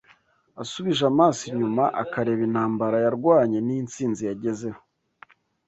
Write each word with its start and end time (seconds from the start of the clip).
asubije 0.61 1.03
amaso 1.11 1.41
inyuma 1.51 1.83
akareba 2.03 2.41
intambara 2.47 2.97
yarwanye 3.05 3.57
n’intsinzi 3.67 4.21
yagezeho 4.29 4.79